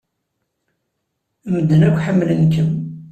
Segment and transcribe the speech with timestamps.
[1.53, 2.69] Medden akk ḥemmlen-kem.